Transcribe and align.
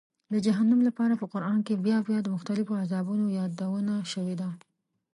د 0.33 0.35
جهنم 0.45 0.79
لپاره 0.87 1.13
په 1.21 1.25
قرآن 1.33 1.59
کې 1.67 1.81
بیا 1.85 1.97
بیا 2.07 2.19
د 2.23 2.27
مختلفو 2.35 2.79
عذابونو 2.83 3.25
یادونه 3.39 3.93
شوې 4.13 4.35
ده. 4.41 4.49